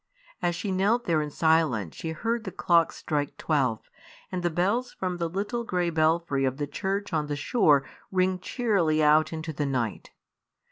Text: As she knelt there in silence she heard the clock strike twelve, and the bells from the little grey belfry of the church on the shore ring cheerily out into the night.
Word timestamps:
As 0.41 0.55
she 0.55 0.71
knelt 0.71 1.05
there 1.05 1.21
in 1.21 1.29
silence 1.29 1.95
she 1.95 2.09
heard 2.09 2.43
the 2.43 2.51
clock 2.51 2.91
strike 2.91 3.37
twelve, 3.37 3.91
and 4.31 4.41
the 4.41 4.49
bells 4.49 4.91
from 4.93 5.17
the 5.17 5.29
little 5.29 5.63
grey 5.63 5.91
belfry 5.91 6.43
of 6.43 6.57
the 6.57 6.65
church 6.65 7.13
on 7.13 7.27
the 7.27 7.35
shore 7.35 7.83
ring 8.11 8.39
cheerily 8.39 9.03
out 9.03 9.31
into 9.31 9.53
the 9.53 9.67
night. 9.67 10.09